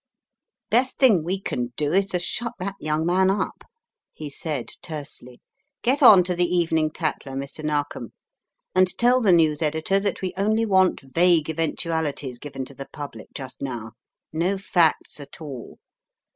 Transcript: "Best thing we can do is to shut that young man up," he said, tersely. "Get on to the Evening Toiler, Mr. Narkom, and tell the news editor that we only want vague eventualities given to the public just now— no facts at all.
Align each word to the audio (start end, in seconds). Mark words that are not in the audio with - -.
"Best 0.71 0.97
thing 0.97 1.23
we 1.23 1.39
can 1.39 1.73
do 1.77 1.93
is 1.93 2.07
to 2.07 2.17
shut 2.17 2.53
that 2.57 2.73
young 2.79 3.05
man 3.05 3.29
up," 3.29 3.63
he 4.11 4.31
said, 4.31 4.67
tersely. 4.81 5.41
"Get 5.83 6.01
on 6.01 6.23
to 6.23 6.33
the 6.35 6.45
Evening 6.47 6.89
Toiler, 6.89 7.35
Mr. 7.37 7.63
Narkom, 7.63 8.11
and 8.73 8.97
tell 8.97 9.21
the 9.21 9.31
news 9.31 9.61
editor 9.61 9.99
that 9.99 10.23
we 10.23 10.33
only 10.35 10.65
want 10.65 11.01
vague 11.01 11.51
eventualities 11.51 12.39
given 12.39 12.65
to 12.65 12.73
the 12.73 12.89
public 12.91 13.27
just 13.35 13.61
now— 13.61 13.91
no 14.33 14.57
facts 14.57 15.19
at 15.19 15.39
all. 15.39 15.77